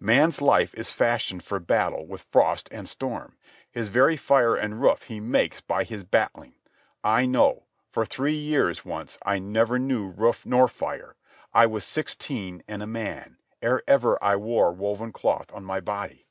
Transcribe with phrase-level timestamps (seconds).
[0.00, 3.38] Man's life is fashioned for battle with frost and storm.
[3.70, 6.52] His very fire and roof he makes by his battling.
[7.02, 7.62] I know.
[7.90, 11.16] For three years, once, I knew never roof nor fire.
[11.54, 16.26] I was sixteen, and a man, ere ever I wore woven cloth on my body.